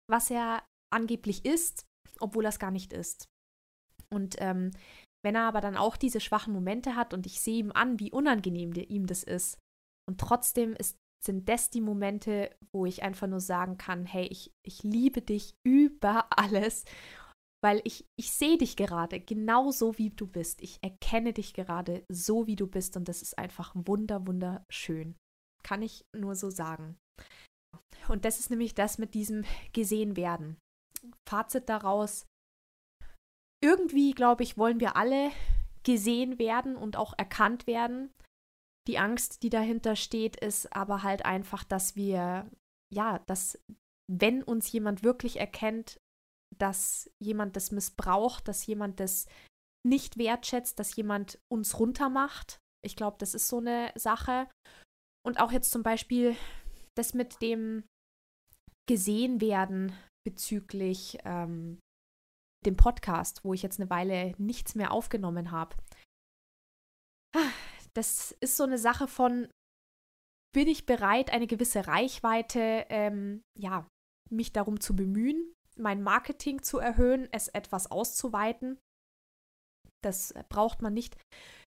[0.07, 0.63] was er
[0.93, 1.85] angeblich ist,
[2.19, 3.25] obwohl er es gar nicht ist.
[4.13, 4.71] Und ähm,
[5.23, 8.11] wenn er aber dann auch diese schwachen Momente hat und ich sehe ihm an, wie
[8.11, 9.57] unangenehm ihm das ist,
[10.07, 14.51] und trotzdem ist, sind das die Momente, wo ich einfach nur sagen kann, hey, ich,
[14.65, 16.85] ich liebe dich über alles,
[17.61, 20.61] weil ich, ich sehe dich gerade genau so, wie du bist.
[20.61, 25.15] Ich erkenne dich gerade so, wie du bist und das ist einfach wunder, wunderschön.
[25.63, 26.97] Kann ich nur so sagen.
[28.07, 30.57] Und das ist nämlich das mit diesem gesehen werden.
[31.27, 32.25] Fazit daraus,
[33.61, 35.31] irgendwie, glaube ich, wollen wir alle
[35.83, 38.11] gesehen werden und auch erkannt werden.
[38.89, 42.49] Die Angst, die dahinter steht, ist aber halt einfach, dass wir,
[42.91, 43.63] ja, dass
[44.11, 45.99] wenn uns jemand wirklich erkennt,
[46.57, 49.27] dass jemand das missbraucht, dass jemand das
[49.87, 52.57] nicht wertschätzt, dass jemand uns runtermacht.
[52.83, 54.49] Ich glaube, das ist so eine Sache.
[55.23, 56.35] Und auch jetzt zum Beispiel
[56.97, 57.83] das mit dem
[58.89, 61.79] gesehen werden bezüglich ähm,
[62.65, 65.77] dem Podcast, wo ich jetzt eine Weile nichts mehr aufgenommen habe.
[67.93, 69.47] Das ist so eine Sache von,
[70.53, 73.87] bin ich bereit, eine gewisse Reichweite, ähm, ja,
[74.29, 78.77] mich darum zu bemühen, mein Marketing zu erhöhen, es etwas auszuweiten.
[80.01, 81.17] Das braucht man nicht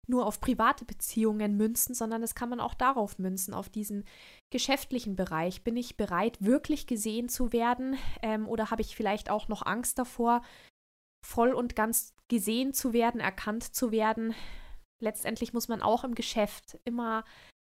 [0.07, 4.05] nur auf private Beziehungen münzen, sondern das kann man auch darauf münzen, auf diesen
[4.51, 5.63] geschäftlichen Bereich.
[5.63, 7.97] Bin ich bereit, wirklich gesehen zu werden?
[8.21, 10.43] Ähm, oder habe ich vielleicht auch noch Angst davor,
[11.25, 14.33] voll und ganz gesehen zu werden, erkannt zu werden.
[15.01, 17.23] Letztendlich muss man auch im Geschäft immer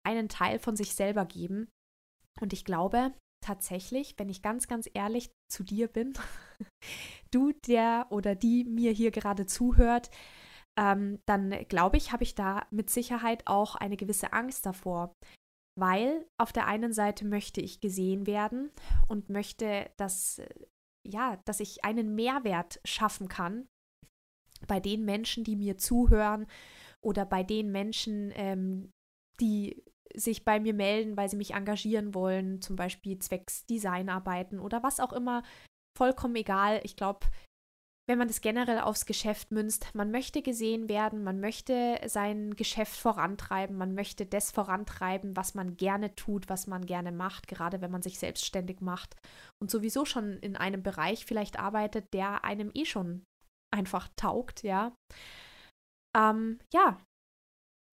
[0.07, 1.69] einen Teil von sich selber geben.
[2.41, 3.13] Und ich glaube
[3.45, 6.13] tatsächlich, wenn ich ganz, ganz ehrlich zu dir bin,
[7.31, 10.11] du, der oder die mir hier gerade zuhört,
[10.79, 15.15] ähm, dann glaube ich, habe ich da mit Sicherheit auch eine gewisse Angst davor.
[15.79, 18.71] Weil auf der einen Seite möchte ich gesehen werden
[19.09, 20.43] und möchte, dass
[21.07, 23.67] ja, dass ich einen Mehrwert schaffen kann
[24.67, 26.47] bei den Menschen, die mir zuhören
[27.05, 28.91] oder bei den Menschen, ähm,
[29.41, 29.83] die
[30.15, 35.01] sich bei mir melden, weil sie mich engagieren wollen, zum Beispiel zwecks Designarbeiten oder was
[35.01, 35.43] auch immer,
[35.97, 36.81] vollkommen egal.
[36.85, 37.27] Ich glaube,
[38.09, 42.97] wenn man das generell aufs Geschäft münzt, man möchte gesehen werden, man möchte sein Geschäft
[42.97, 47.93] vorantreiben, man möchte das vorantreiben, was man gerne tut, was man gerne macht, gerade wenn
[47.93, 49.15] man sich selbstständig macht
[49.63, 53.23] und sowieso schon in einem Bereich vielleicht arbeitet, der einem eh schon
[53.73, 54.93] einfach taugt, ja.
[56.17, 57.01] Ähm, ja,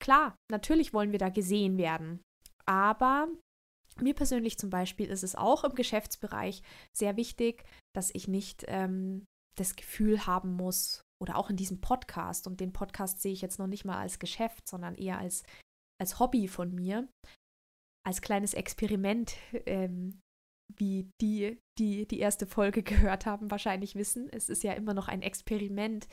[0.01, 2.21] klar, natürlich wollen wir da gesehen werden,
[2.65, 3.29] aber
[3.99, 6.61] Mir persönlich zum Beispiel ist es auch im Geschäftsbereich
[6.95, 9.25] sehr wichtig, dass ich nicht ähm,
[9.57, 13.59] das Gefühl haben muss, oder auch in diesem Podcast, und den Podcast sehe ich jetzt
[13.59, 15.43] noch nicht mal als Geschäft, sondern eher als,
[15.99, 17.07] als Hobby von mir,
[18.05, 20.19] als kleines Experiment, ähm,
[20.75, 24.29] wie die, die die erste Folge gehört haben, wahrscheinlich wissen.
[24.29, 26.07] Es ist ja immer noch ein Experiment.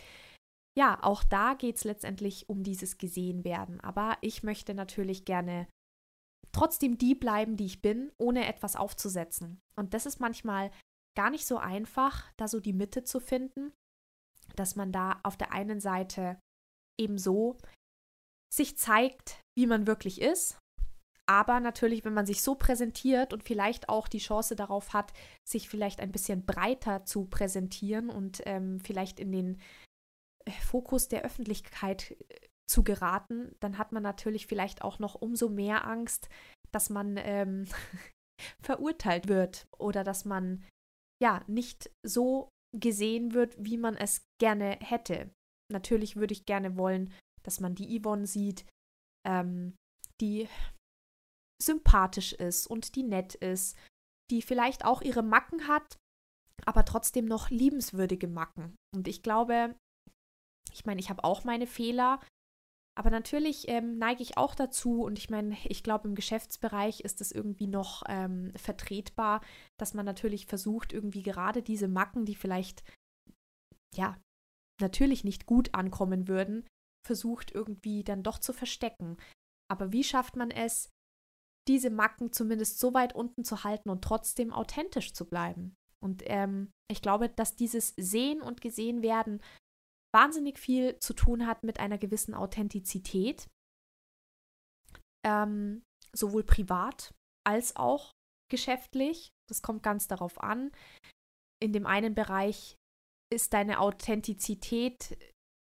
[0.77, 3.81] Ja, auch da geht es letztendlich um dieses Gesehenwerden.
[3.81, 5.69] Aber ich möchte natürlich gerne
[6.53, 9.61] trotzdem die bleiben, die ich bin, ohne etwas aufzusetzen.
[9.77, 10.71] Und das ist manchmal
[11.17, 13.73] gar nicht so einfach, da so die Mitte zu finden,
[14.57, 16.39] dass man da auf der einen Seite
[17.01, 17.57] eben so
[18.53, 20.59] sich zeigt, wie man wirklich ist,
[21.27, 25.69] aber natürlich, wenn man sich so präsentiert und vielleicht auch die Chance darauf hat, sich
[25.69, 29.61] vielleicht ein bisschen breiter zu präsentieren und ähm, vielleicht in den
[30.51, 35.87] Fokus der Öffentlichkeit äh, zu geraten, dann hat man natürlich vielleicht auch noch umso mehr
[35.87, 36.29] Angst,
[36.73, 37.67] dass man ähm,
[38.63, 40.65] verurteilt wird oder dass man
[41.23, 45.31] ja nicht so gesehen wird, wie man es gerne hätte.
[45.71, 48.67] Natürlich würde ich gerne wollen, dass man die Yvonne sieht,
[49.27, 49.77] ähm,
[50.21, 50.49] die
[51.63, 53.77] sympathisch ist und die nett ist,
[54.31, 55.99] die vielleicht auch ihre Macken hat,
[56.65, 58.75] aber trotzdem noch liebenswürdige Macken.
[58.95, 59.75] Und ich glaube,
[60.75, 62.21] ich meine, ich habe auch meine Fehler,
[62.97, 67.21] aber natürlich ähm, neige ich auch dazu und ich meine, ich glaube, im Geschäftsbereich ist
[67.21, 69.41] es irgendwie noch ähm, vertretbar,
[69.79, 72.85] dass man natürlich versucht, irgendwie gerade diese Macken, die vielleicht,
[73.95, 74.17] ja,
[74.81, 76.67] natürlich nicht gut ankommen würden,
[77.07, 79.17] versucht irgendwie dann doch zu verstecken.
[79.71, 80.91] Aber wie schafft man es,
[81.67, 85.75] diese Macken zumindest so weit unten zu halten und trotzdem authentisch zu bleiben?
[86.01, 89.41] Und ähm, ich glaube, dass dieses Sehen und Gesehen werden
[90.15, 93.49] wahnsinnig viel zu tun hat mit einer gewissen Authentizität,
[95.27, 95.83] ähm,
[96.15, 97.13] sowohl privat
[97.47, 98.13] als auch
[98.51, 99.31] geschäftlich.
[99.51, 100.71] Das kommt ganz darauf an.
[101.63, 102.77] In dem einen Bereich
[103.33, 105.19] ist deine Authentizität,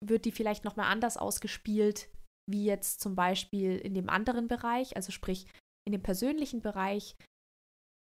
[0.03, 2.09] wird die vielleicht nochmal anders ausgespielt,
[2.49, 5.47] wie jetzt zum Beispiel in dem anderen Bereich, also sprich
[5.87, 7.15] in dem persönlichen Bereich.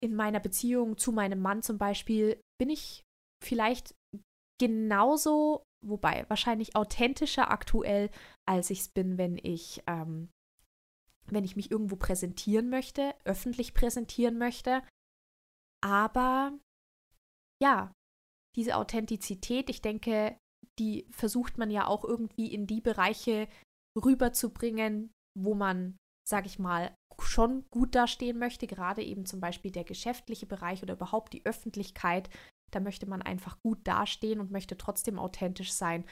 [0.02, 3.02] In meiner Beziehung zu meinem Mann zum Beispiel bin ich
[3.42, 3.94] vielleicht
[4.60, 8.10] genauso wobei wahrscheinlich authentischer aktuell,
[8.46, 10.30] als ich es bin, wenn ich, ähm,
[11.26, 14.82] wenn ich mich irgendwo präsentieren möchte, öffentlich präsentieren möchte.
[15.82, 16.52] Aber
[17.62, 17.92] ja,
[18.56, 20.38] diese Authentizität, ich denke,
[20.78, 23.48] die versucht man ja auch irgendwie in die Bereiche
[23.96, 25.96] rüberzubringen, wo man,
[26.28, 30.94] sag ich mal, schon gut dastehen möchte, gerade eben zum Beispiel der geschäftliche Bereich oder
[30.94, 32.28] überhaupt die Öffentlichkeit,
[32.76, 36.04] da möchte man einfach gut dastehen und möchte trotzdem authentisch sein.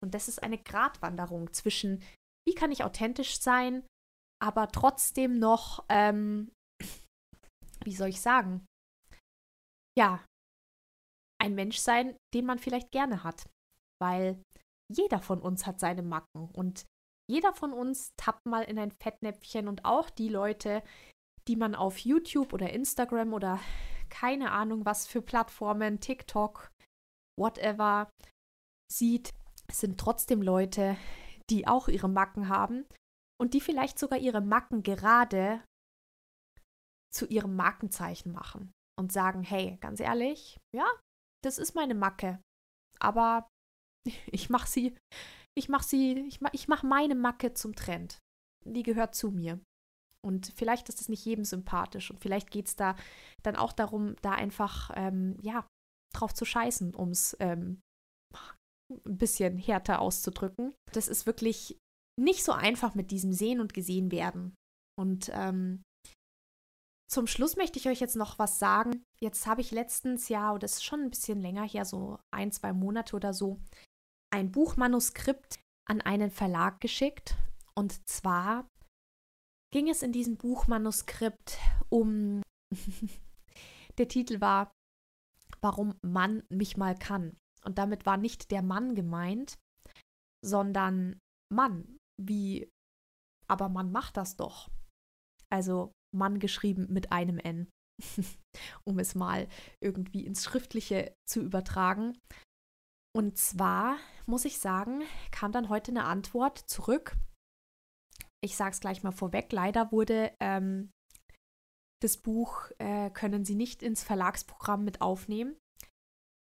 [0.00, 2.00] Und das ist eine Gratwanderung zwischen,
[2.46, 3.84] wie kann ich authentisch sein,
[4.40, 6.52] aber trotzdem noch, ähm,
[7.84, 8.64] wie soll ich sagen,
[9.98, 10.24] ja,
[11.40, 13.50] ein Mensch sein, den man vielleicht gerne hat.
[14.00, 14.40] Weil
[14.88, 16.86] jeder von uns hat seine Macken und
[17.28, 20.84] jeder von uns tappt mal in ein Fettnäpfchen und auch die Leute,
[21.48, 23.58] die man auf YouTube oder Instagram oder
[24.12, 26.70] keine Ahnung, was für Plattformen, TikTok,
[27.38, 28.10] whatever,
[28.92, 29.32] sieht,
[29.70, 30.96] sind trotzdem Leute,
[31.48, 32.86] die auch ihre Macken haben
[33.40, 35.64] und die vielleicht sogar ihre Macken gerade
[37.12, 40.86] zu ihrem Markenzeichen machen und sagen, hey, ganz ehrlich, ja,
[41.42, 42.40] das ist meine Macke,
[43.00, 43.48] aber
[44.26, 44.94] ich mache sie,
[45.56, 48.18] ich mache sie, ich mache ich mach meine Macke zum Trend.
[48.64, 49.60] Die gehört zu mir.
[50.24, 52.96] Und vielleicht ist es nicht jedem sympathisch und vielleicht geht es da
[53.42, 55.66] dann auch darum, da einfach, ähm, ja,
[56.14, 57.80] drauf zu scheißen, um es ähm,
[58.90, 60.74] ein bisschen härter auszudrücken.
[60.92, 61.78] Das ist wirklich
[62.20, 64.54] nicht so einfach mit diesem Sehen und Gesehen werden.
[64.98, 65.82] Und ähm,
[67.10, 69.04] zum Schluss möchte ich euch jetzt noch was sagen.
[69.20, 72.72] Jetzt habe ich letztens, ja, das ist schon ein bisschen länger her, so ein, zwei
[72.72, 73.60] Monate oder so,
[74.32, 75.58] ein Buchmanuskript
[75.88, 77.36] an einen Verlag geschickt.
[77.74, 78.68] Und zwar
[79.72, 81.58] ging es in diesem Buchmanuskript
[81.88, 82.42] um,
[83.98, 84.72] der Titel war,
[85.60, 87.36] warum Mann mich mal kann.
[87.64, 89.58] Und damit war nicht der Mann gemeint,
[90.44, 91.18] sondern
[91.52, 92.70] Mann, wie,
[93.48, 94.70] aber man macht das doch.
[95.50, 97.70] Also Mann geschrieben mit einem N,
[98.84, 99.48] um es mal
[99.80, 102.18] irgendwie ins Schriftliche zu übertragen.
[103.14, 107.16] Und zwar, muss ich sagen, kam dann heute eine Antwort zurück
[108.42, 110.90] ich sage es gleich mal vorweg, leider wurde ähm,
[112.02, 115.56] das Buch, äh, können Sie nicht ins Verlagsprogramm mit aufnehmen.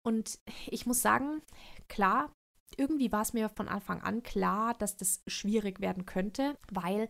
[0.07, 1.43] Und ich muss sagen,
[1.89, 2.33] klar,
[2.77, 7.09] irgendwie war es mir von Anfang an klar, dass das schwierig werden könnte, weil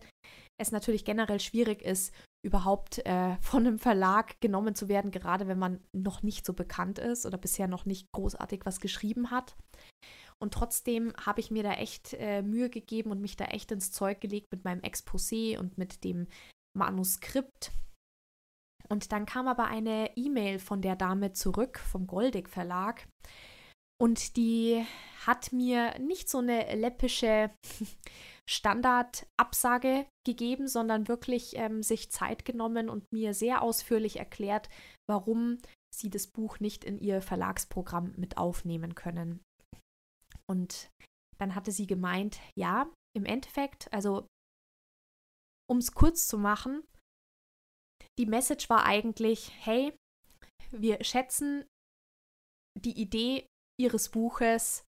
[0.59, 2.13] es natürlich generell schwierig ist,
[2.45, 6.99] überhaupt äh, von einem Verlag genommen zu werden, gerade wenn man noch nicht so bekannt
[6.99, 9.55] ist oder bisher noch nicht großartig was geschrieben hat.
[10.41, 13.91] Und trotzdem habe ich mir da echt äh, Mühe gegeben und mich da echt ins
[13.91, 16.27] Zeug gelegt mit meinem Exposé und mit dem
[16.77, 17.71] Manuskript.
[18.89, 23.07] Und dann kam aber eine E-Mail von der Dame zurück vom Goldig Verlag.
[23.97, 24.85] Und die
[25.25, 27.51] hat mir nicht so eine läppische
[28.49, 34.69] Standardabsage gegeben, sondern wirklich ähm, sich Zeit genommen und mir sehr ausführlich erklärt,
[35.09, 35.57] warum
[35.95, 39.41] sie das Buch nicht in ihr Verlagsprogramm mit aufnehmen können.
[40.49, 40.89] Und
[41.37, 44.27] dann hatte sie gemeint, ja, im Endeffekt, also
[45.69, 46.83] um es kurz zu machen,
[48.19, 49.93] die Message war eigentlich, hey,
[50.71, 51.65] wir schätzen
[52.79, 53.47] die Idee
[53.79, 54.85] ihres Buches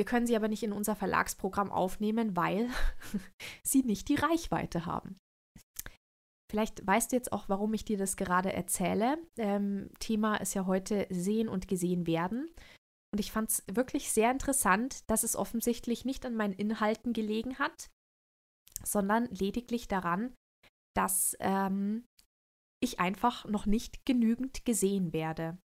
[0.00, 2.70] wir können sie aber nicht in unser Verlagsprogramm aufnehmen, weil
[3.62, 5.18] sie nicht die Reichweite haben.
[6.50, 9.18] Vielleicht weißt du jetzt auch, warum ich dir das gerade erzähle.
[9.36, 12.50] Ähm, Thema ist ja heute Sehen und Gesehen werden.
[13.12, 17.58] Und ich fand es wirklich sehr interessant, dass es offensichtlich nicht an meinen Inhalten gelegen
[17.58, 17.90] hat,
[18.84, 20.32] sondern lediglich daran,
[20.96, 22.04] dass ähm,
[22.82, 25.58] ich einfach noch nicht genügend gesehen werde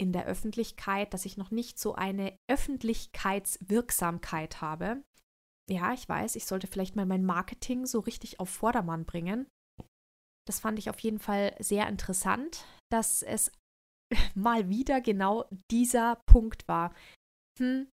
[0.00, 5.02] in der Öffentlichkeit, dass ich noch nicht so eine Öffentlichkeitswirksamkeit habe.
[5.68, 9.46] Ja, ich weiß, ich sollte vielleicht mal mein Marketing so richtig auf Vordermann bringen.
[10.46, 13.52] Das fand ich auf jeden Fall sehr interessant, dass es
[14.34, 16.94] mal wieder genau dieser Punkt war.
[17.58, 17.88] Hm,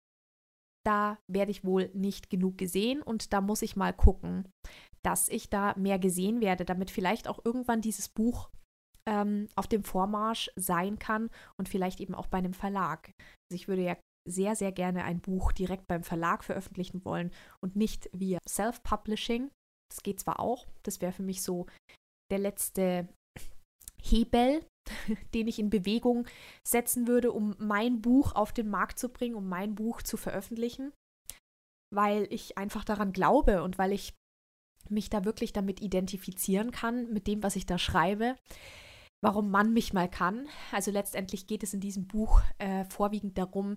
[0.86, 4.48] da werde ich wohl nicht genug gesehen und da muss ich mal gucken,
[5.04, 8.50] dass ich da mehr gesehen werde, damit vielleicht auch irgendwann dieses Buch
[9.08, 13.12] ähm, auf dem Vormarsch sein kann und vielleicht eben auch bei einem Verlag.
[13.50, 13.98] Also ich würde ja
[14.28, 19.52] sehr, sehr gerne ein Buch direkt beim Verlag veröffentlichen wollen und nicht via Self-Publishing.
[19.92, 21.68] Das geht zwar auch, das wäre für mich so
[22.32, 23.08] der letzte
[24.02, 24.66] Hebel,
[25.34, 26.28] den ich in Bewegung
[26.64, 30.94] setzen würde, um mein Buch auf den Markt zu bringen, um mein Buch zu veröffentlichen,
[31.94, 34.14] weil ich einfach daran glaube und weil ich
[34.90, 38.36] mich da wirklich damit identifizieren kann, mit dem, was ich da schreibe
[39.26, 40.48] warum man mich mal kann.
[40.72, 43.76] Also letztendlich geht es in diesem Buch äh, vorwiegend darum,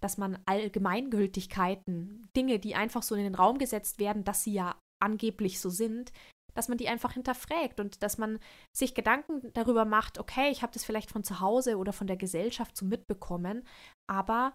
[0.00, 4.78] dass man Allgemeingültigkeiten, Dinge, die einfach so in den Raum gesetzt werden, dass sie ja
[5.02, 6.12] angeblich so sind,
[6.60, 8.38] dass man die einfach hinterfragt und dass man
[8.70, 12.18] sich Gedanken darüber macht, okay, ich habe das vielleicht von zu Hause oder von der
[12.18, 13.66] Gesellschaft so mitbekommen,
[14.06, 14.54] aber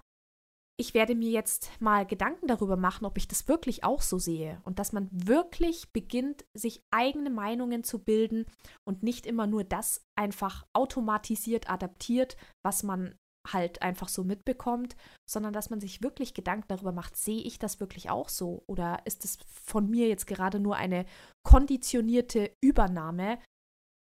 [0.78, 4.62] ich werde mir jetzt mal Gedanken darüber machen, ob ich das wirklich auch so sehe
[4.66, 8.46] und dass man wirklich beginnt, sich eigene Meinungen zu bilden
[8.86, 14.96] und nicht immer nur das einfach automatisiert adaptiert, was man halt einfach so mitbekommt,
[15.30, 19.02] sondern dass man sich wirklich Gedanken darüber macht, sehe ich das wirklich auch so oder
[19.06, 21.06] ist es von mir jetzt gerade nur eine
[21.44, 23.40] konditionierte Übernahme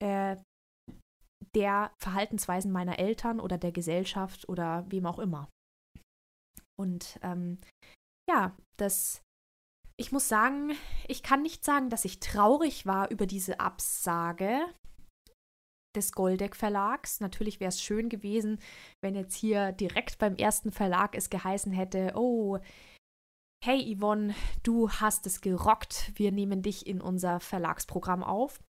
[0.01, 0.38] äh,
[1.56, 5.49] der Verhaltensweisen meiner Eltern oder der Gesellschaft oder wem auch immer.
[6.79, 7.60] Und ähm,
[8.29, 9.21] ja, das,
[9.97, 10.71] ich muss sagen,
[11.08, 14.65] ich kann nicht sagen, dass ich traurig war über diese Absage
[15.95, 17.19] des Goldeck Verlags.
[17.19, 18.60] Natürlich wäre es schön gewesen,
[19.01, 22.60] wenn jetzt hier direkt beim ersten Verlag es geheißen hätte, oh,
[23.63, 28.62] hey Yvonne, du hast es gerockt, wir nehmen dich in unser Verlagsprogramm auf.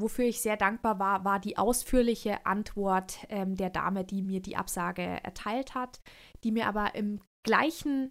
[0.00, 4.56] Wofür ich sehr dankbar war, war die ausführliche Antwort ähm, der Dame, die mir die
[4.56, 6.00] Absage erteilt hat,
[6.42, 8.10] die mir aber im gleichen,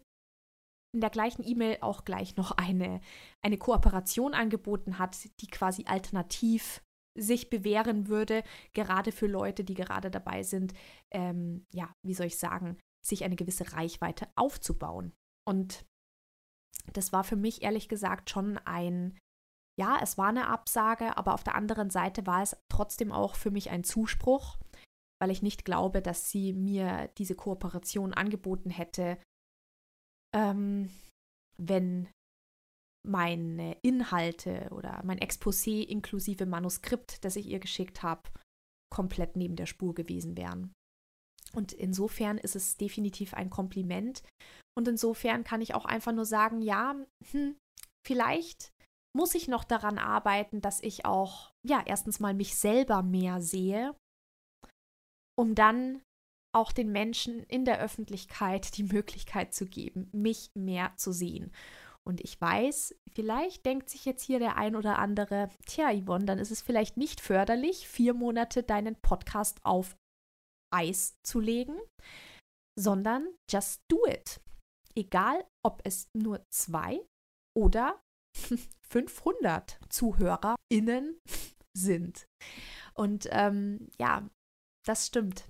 [0.93, 3.01] in der gleichen E-Mail auch gleich noch eine,
[3.41, 6.83] eine Kooperation angeboten hat, die quasi alternativ
[7.21, 10.73] sich bewähren würde, gerade für Leute, die gerade dabei sind,
[11.12, 15.13] ähm, ja, wie soll ich sagen, sich eine gewisse Reichweite aufzubauen.
[15.47, 15.86] Und
[16.93, 19.17] das war für mich ehrlich gesagt schon ein
[19.79, 23.49] ja, es war eine Absage, aber auf der anderen Seite war es trotzdem auch für
[23.49, 24.58] mich ein Zuspruch,
[25.21, 29.17] weil ich nicht glaube, dass sie mir diese Kooperation angeboten hätte,
[30.36, 30.89] ähm,
[31.57, 32.09] wenn
[33.08, 38.30] meine Inhalte oder mein Exposé inklusive Manuskript, das ich ihr geschickt habe,
[38.93, 40.74] komplett neben der Spur gewesen wären.
[41.54, 44.24] Und insofern ist es definitiv ein Kompliment.
[44.78, 46.95] Und insofern kann ich auch einfach nur sagen, ja,
[47.32, 47.56] hm,
[48.06, 48.72] vielleicht
[49.16, 53.95] muss ich noch daran arbeiten, dass ich auch, ja, erstens mal mich selber mehr sehe,
[55.38, 56.02] um dann
[56.56, 61.52] auch den Menschen in der Öffentlichkeit die Möglichkeit zu geben, mich mehr zu sehen.
[62.08, 66.39] Und ich weiß, vielleicht denkt sich jetzt hier der ein oder andere, tja, Yvonne, dann
[66.39, 69.95] ist es vielleicht nicht förderlich, vier Monate deinen Podcast auf
[70.74, 71.78] Eis zu legen,
[72.80, 74.41] sondern just do it.
[74.95, 77.06] Egal, ob es nur zwei
[77.56, 78.02] oder
[78.88, 81.20] 500 ZuhörerInnen
[81.78, 82.26] sind.
[82.93, 84.28] Und ähm, ja,
[84.86, 85.47] das stimmt.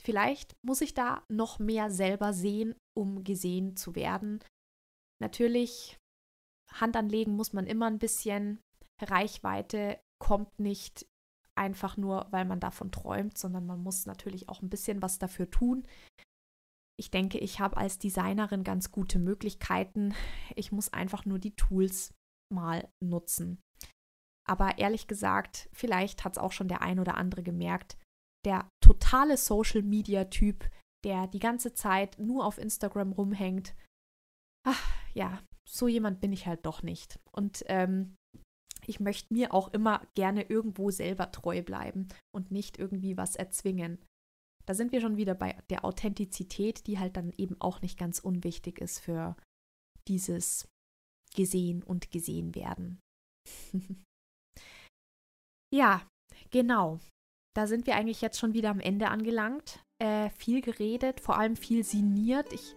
[0.00, 4.42] Vielleicht muss ich da noch mehr selber sehen, um gesehen zu werden.
[5.22, 5.96] Natürlich,
[6.72, 8.60] Hand anlegen muss man immer ein bisschen.
[9.00, 11.06] Reichweite kommt nicht
[11.54, 15.48] einfach nur, weil man davon träumt, sondern man muss natürlich auch ein bisschen was dafür
[15.48, 15.86] tun.
[16.98, 20.12] Ich denke, ich habe als Designerin ganz gute Möglichkeiten.
[20.56, 22.12] Ich muss einfach nur die Tools
[22.52, 23.60] mal nutzen.
[24.48, 27.96] Aber ehrlich gesagt, vielleicht hat es auch schon der ein oder andere gemerkt,
[28.44, 30.68] der totale Social-Media-Typ,
[31.04, 33.76] der die ganze Zeit nur auf Instagram rumhängt.
[34.66, 37.18] Ach ja, so jemand bin ich halt doch nicht.
[37.30, 38.16] Und ähm,
[38.86, 43.98] ich möchte mir auch immer gerne irgendwo selber treu bleiben und nicht irgendwie was erzwingen.
[44.66, 48.18] Da sind wir schon wieder bei der Authentizität, die halt dann eben auch nicht ganz
[48.18, 49.36] unwichtig ist für
[50.08, 50.68] dieses
[51.34, 53.00] gesehen und gesehen werden.
[55.74, 56.06] ja,
[56.50, 57.00] genau.
[57.54, 59.82] Da sind wir eigentlich jetzt schon wieder am Ende angelangt.
[60.02, 62.52] Äh, viel geredet, vor allem viel sinniert.
[62.52, 62.74] Ich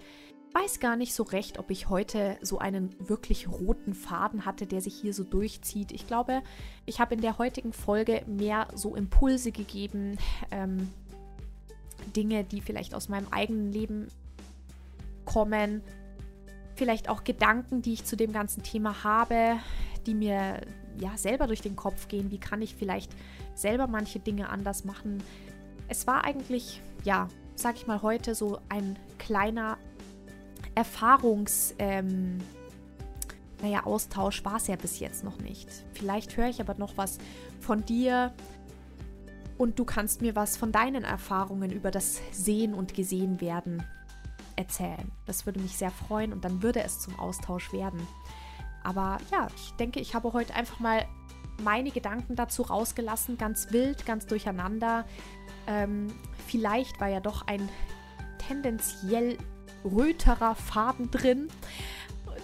[0.55, 4.79] weiß gar nicht so recht, ob ich heute so einen wirklich roten Faden hatte, der
[4.79, 5.91] sich hier so durchzieht.
[5.91, 6.41] Ich glaube,
[6.85, 10.17] ich habe in der heutigen Folge mehr so Impulse gegeben,
[10.51, 10.89] ähm,
[12.15, 14.07] Dinge, die vielleicht aus meinem eigenen Leben
[15.25, 15.81] kommen,
[16.75, 19.57] vielleicht auch Gedanken, die ich zu dem ganzen Thema habe,
[20.05, 20.61] die mir
[20.97, 22.31] ja selber durch den Kopf gehen.
[22.31, 23.11] Wie kann ich vielleicht
[23.55, 25.21] selber manche Dinge anders machen?
[25.89, 29.77] Es war eigentlich, ja, sag ich mal heute so ein kleiner
[30.73, 32.39] Erfahrungs, ähm,
[33.61, 35.69] naja, Austausch war es ja bis jetzt noch nicht.
[35.93, 37.17] Vielleicht höre ich aber noch was
[37.61, 38.33] von dir
[39.57, 43.83] und du kannst mir was von deinen Erfahrungen über das Sehen und Gesehen werden
[44.55, 45.11] erzählen.
[45.25, 48.05] Das würde mich sehr freuen und dann würde es zum Austausch werden.
[48.83, 51.05] Aber ja, ich denke, ich habe heute einfach mal
[51.63, 55.05] meine Gedanken dazu rausgelassen, ganz wild, ganz durcheinander.
[55.67, 56.07] Ähm,
[56.47, 57.67] vielleicht war ja doch ein
[58.37, 59.37] tendenziell
[59.85, 61.49] röterer Faden drin.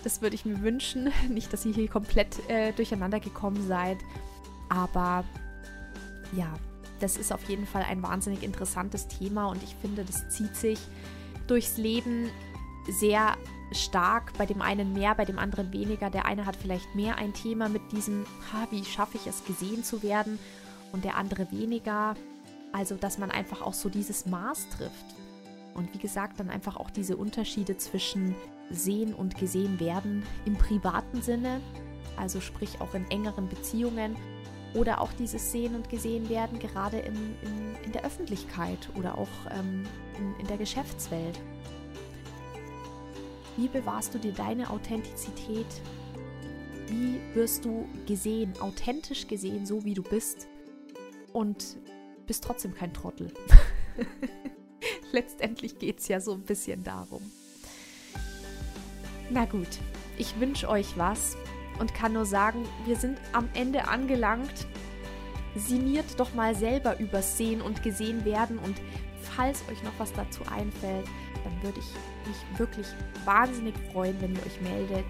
[0.04, 1.12] Das würde ich mir wünschen.
[1.30, 3.98] Nicht, dass ihr hier komplett äh, durcheinander gekommen seid.
[4.70, 5.26] Aber
[6.34, 6.54] ja,
[7.00, 10.80] das ist auf jeden Fall ein wahnsinnig interessantes Thema und ich finde, das zieht sich
[11.48, 12.30] durchs Leben
[12.88, 13.36] sehr
[13.74, 14.34] stark.
[14.38, 16.10] Bei dem einen mehr, bei dem anderen weniger.
[16.10, 19.84] Der eine hat vielleicht mehr ein Thema mit diesem, ha, wie schaffe ich es, gesehen
[19.84, 20.40] zu werden,
[20.92, 22.16] und der andere weniger.
[22.74, 25.06] Also, dass man einfach auch so dieses Maß trifft.
[25.74, 28.36] Und wie gesagt, dann einfach auch diese Unterschiede zwischen
[28.70, 31.62] sehen und gesehen werden im privaten Sinne,
[32.18, 34.16] also sprich auch in engeren Beziehungen
[34.74, 39.28] oder auch dieses Sehen und Gesehen werden gerade in, in, in der Öffentlichkeit oder auch
[39.50, 39.84] ähm,
[40.18, 41.40] in, in der Geschäftswelt.
[43.58, 45.68] Wie bewahrst du dir deine Authentizität?
[46.88, 50.48] Wie wirst du gesehen, authentisch gesehen, so wie du bist
[51.34, 51.78] und
[52.26, 53.34] bist trotzdem kein Trottel?
[55.14, 57.22] Letztendlich geht es ja so ein bisschen darum.
[59.30, 59.68] Na gut,
[60.18, 61.38] ich wünsche euch was
[61.80, 64.68] und kann nur sagen, wir sind am Ende angelangt.
[65.56, 68.82] Siniert doch mal selber übers Sehen und Gesehen werden und
[69.22, 71.06] falls euch noch was dazu einfällt,
[71.44, 72.88] dann würde ich mich wirklich
[73.26, 75.06] wahnsinnig freuen, wenn ihr euch meldet.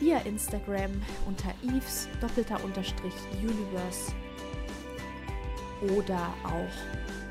[0.00, 0.90] Via Instagram
[1.26, 4.12] unter Eves doppelter Unterstrich Universe
[5.96, 7.23] oder auch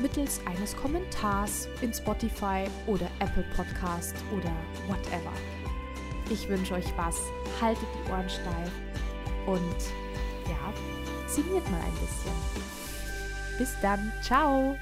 [0.00, 4.52] mittels eines Kommentars in Spotify oder Apple Podcast oder
[4.88, 5.32] whatever.
[6.30, 7.20] Ich wünsche euch was.
[7.60, 8.70] Haltet die Ohren steif
[9.46, 9.76] und
[10.48, 12.72] ja, signiert mal ein bisschen.
[13.58, 14.12] Bis dann.
[14.22, 14.76] Ciao.